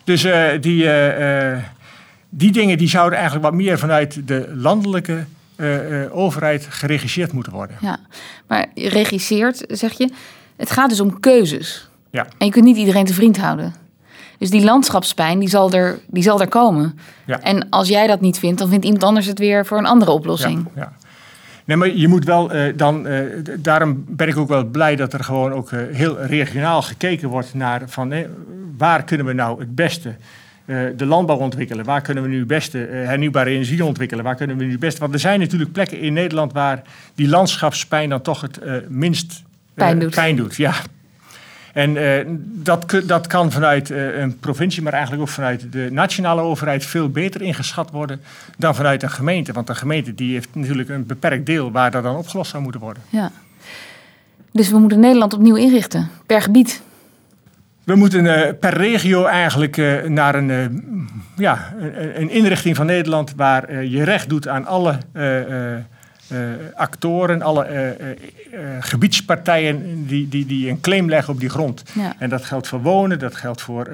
[0.03, 0.89] Dus uh, die,
[2.29, 5.25] die dingen die zouden eigenlijk wat meer vanuit de landelijke
[6.11, 7.75] overheid geregisseerd moeten worden.
[7.81, 7.97] Ja,
[8.47, 10.09] maar regisseert, zeg je,
[10.57, 11.89] het gaat dus om keuzes.
[12.09, 12.27] Ja.
[12.37, 13.73] En je kunt niet iedereen te vriend houden.
[14.39, 16.99] Dus die landschapspijn, die zal er, die zal er komen.
[17.25, 17.41] Ja.
[17.41, 20.11] En als jij dat niet vindt, dan vindt iemand anders het weer voor een andere
[20.11, 20.65] oplossing.
[20.75, 20.93] Ja, ja.
[21.65, 23.07] Nee, maar je moet wel uh, dan.
[23.07, 23.19] Uh,
[23.59, 27.53] daarom ben ik ook wel blij dat er gewoon ook uh, heel regionaal gekeken wordt
[27.53, 28.13] naar van
[28.77, 30.15] waar kunnen we nou het beste
[30.95, 31.85] de landbouw ontwikkelen?
[31.85, 34.23] Waar kunnen we nu het beste hernieuwbare energie ontwikkelen?
[34.23, 34.99] Waar kunnen we nu het beste?
[34.99, 36.81] Want er zijn natuurlijk plekken in Nederland waar
[37.15, 40.15] die landschapspijn dan toch het minst pijn doet.
[40.15, 40.55] Pijn doet.
[40.55, 40.73] Ja,
[41.73, 42.19] en uh,
[42.63, 47.09] dat, dat kan vanuit uh, een provincie, maar eigenlijk ook vanuit de nationale overheid veel
[47.09, 48.21] beter ingeschat worden
[48.57, 49.53] dan vanuit een gemeente.
[49.53, 52.81] Want een gemeente die heeft natuurlijk een beperkt deel waar dat dan opgelost zou moeten
[52.81, 53.03] worden.
[53.09, 53.31] Ja.
[54.51, 56.81] Dus we moeten Nederland opnieuw inrichten, per gebied.
[57.83, 59.77] We moeten uh, per regio eigenlijk
[60.07, 61.73] naar een, ja,
[62.13, 64.97] een, inrichting van Nederland waar je recht doet aan alle
[66.75, 71.83] actoren, alle uh, gebiedspartijen die, die, die een claim leggen op die grond.
[71.93, 72.13] Ja.
[72.19, 73.89] En dat geldt voor wonen, dat geldt voor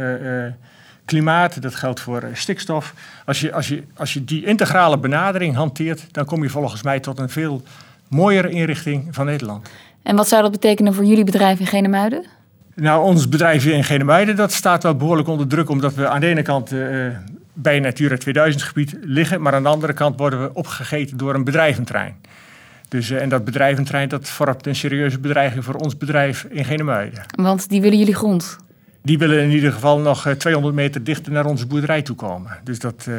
[1.05, 2.93] klimaat, dat geldt voor stikstof.
[3.25, 6.99] Als je, als, je, als je die integrale benadering hanteert, dan kom je volgens mij
[6.99, 7.63] tot een veel
[8.07, 9.69] mooiere inrichting van Nederland.
[10.03, 12.25] En wat zou dat betekenen voor jullie bedrijf in Genemuiden?
[12.75, 16.27] Nou, ons bedrijf in Genemuiden dat staat wel behoorlijk onder druk, omdat we aan de
[16.27, 16.71] ene kant
[17.55, 19.41] bij een Natura 2000 gebied liggen.
[19.41, 22.15] Maar aan de andere kant worden we opgegeten door een bedrijventrein.
[22.87, 27.23] Dus, uh, en dat bedrijventrein dat vormt een serieuze bedreiging voor ons bedrijf in Genemuiden.
[27.35, 28.57] Want die willen jullie grond?
[29.01, 32.57] Die willen in ieder geval nog 200 eh, meter dichter naar onze boerderij toe komen.
[32.63, 33.15] Dus dat, uh,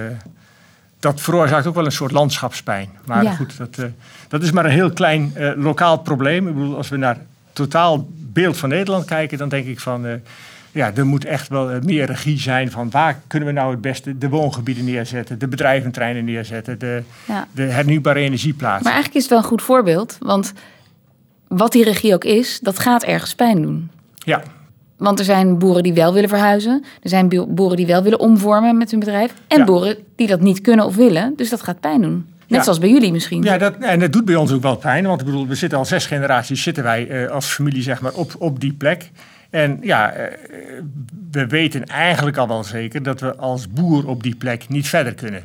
[0.98, 2.88] dat veroorzaakt ook wel een soort landschapspijn.
[3.04, 3.34] Maar ja.
[3.34, 3.78] goed, dat,
[4.28, 6.48] dat is maar een heel klein lokaal probleem.
[6.48, 7.18] Ik bedoel, als we naar
[7.52, 10.20] totaal beeld van Nederland kijken, dan denk ik van
[10.76, 13.80] ja, er moet echt wel eh, meer regie zijn van waar kunnen we nou het
[13.80, 17.46] beste de woongebieden neerzetten, de bedrijventreinen neerzetten, de, ja.
[17.52, 18.82] de hernieuwbare energieplaatsen.
[18.84, 20.52] Maar eigenlijk is het wel een goed voorbeeld, want
[21.48, 23.90] wat die regie ook is, dat gaat ergens pijn doen.
[24.14, 24.42] Ja.
[24.96, 28.76] Want er zijn boeren die wel willen verhuizen, er zijn boeren die wel willen omvormen
[28.76, 29.64] met hun bedrijf en Ja.
[29.64, 32.26] boeren die dat niet kunnen of willen, dus dat gaat pijn doen.
[32.46, 32.62] Net Ja.
[32.62, 33.42] zoals bij jullie misschien.
[33.42, 35.06] Ja, dat, en dat doet bij ons ook wel pijn.
[35.06, 38.12] Want ik bedoel, we zitten al zes generaties zitten wij eh, als familie zeg maar,
[38.12, 39.10] op, op die plek.
[39.50, 40.32] En ja, eh,
[41.30, 45.14] we weten eigenlijk al wel zeker dat we als boer op die plek niet verder
[45.14, 45.44] kunnen.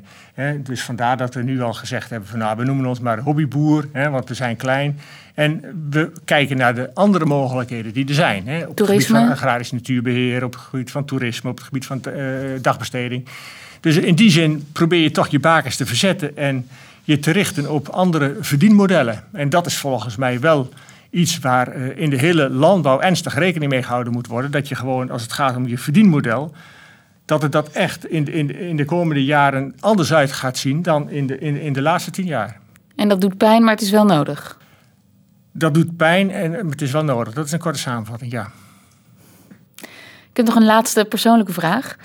[0.64, 3.88] Dus vandaar dat we nu al gezegd hebben van nou, we noemen ons maar hobbyboer,
[3.94, 5.00] want we zijn klein.
[5.34, 8.42] En we kijken naar de andere mogelijkheden die er zijn.
[8.42, 8.86] Op het Toerisme.
[8.86, 12.24] gebied van agrarisch natuurbeheer, op het gebied van toerisme, op het gebied van eh,
[12.62, 13.28] dagbesteding.
[13.80, 16.68] Dus in die zin probeer je toch je bakens te verzetten en
[17.04, 19.24] je te richten op andere verdienmodellen.
[19.32, 20.70] En dat is volgens mij wel
[21.12, 24.52] iets waar eh, in de hele landbouw ernstig rekening mee gehouden moet worden.
[24.52, 26.52] Dat je gewoon, als het gaat om je verdienmodel,
[27.26, 30.82] dat het dat echt in, de- in, in de komende jaren anders uit gaat zien
[30.82, 32.60] dan in de, in, in de laatste tien jaar.
[32.96, 34.58] En dat doet pijn, maar het is wel nodig.
[35.52, 37.34] Dat doet pijn en eh, het is wel nodig.
[37.34, 38.52] Dat is een korte samenvatting, ja.
[40.32, 41.96] Ik heb nog een laatste persoonlijke vraag.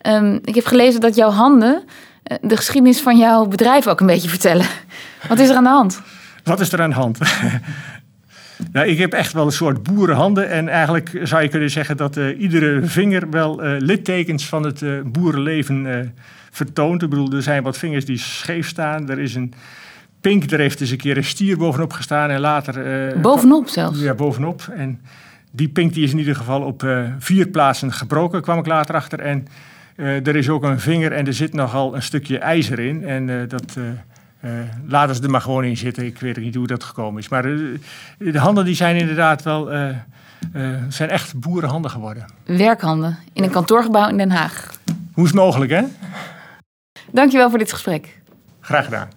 [0.00, 1.84] Ehm, ik heb gelezen dat jouw handen
[2.22, 4.66] eh, de geschiedenis van jouw bedrijf ook een beetje vertellen.
[5.28, 6.00] Wat is er aan de hand?
[6.44, 7.18] Wat is er aan de hand?
[8.72, 10.50] Nou, ik heb echt wel een soort boerenhanden.
[10.50, 14.82] En eigenlijk zou je kunnen zeggen dat eh, iedere vinger wel eh, littekens van het
[14.82, 16.12] eh, boerenleven
[16.50, 17.02] vertoont.
[17.02, 19.10] Ik bedoel, er zijn wat vingers die scheef staan.
[19.10, 19.52] Er is een
[20.20, 22.30] pink, daar heeft eens een keer een stier bovenop gestaan.
[22.30, 23.20] En later...
[23.20, 24.00] Bovenop zelfs.
[24.00, 24.68] Ja, bovenop.
[24.76, 25.00] En
[25.50, 26.86] die pink die is in ieder geval op
[27.18, 29.20] vier plaatsen gebroken, kwam ik later achter.
[29.20, 29.46] En
[29.96, 33.04] er is ook een vinger en er zit nogal een stukje ijzer in.
[33.04, 33.76] En dat
[34.44, 36.04] eh, eh, laten ze er maar gewoon in zitten.
[36.06, 37.28] Ik weet niet hoe dat gekomen is.
[37.28, 37.52] Maar eh,
[38.18, 39.72] de handen die zijn inderdaad wel...
[39.72, 42.24] eh, eh, zijn echt boerenhanden geworden.
[42.44, 44.70] Werkhanden in een kantoorgebouw in Den Haag.
[45.12, 45.82] Hoe is het mogelijk, hè?
[47.12, 48.20] Dankjewel voor dit gesprek.
[48.60, 49.08] Graag gedaan.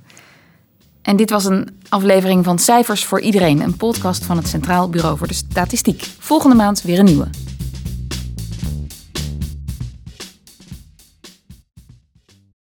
[1.01, 5.17] En dit was een aflevering van Cijfers voor Iedereen, een podcast van het Centraal Bureau
[5.17, 6.07] voor de Statistiek.
[6.19, 7.27] Volgende maand weer een nieuwe.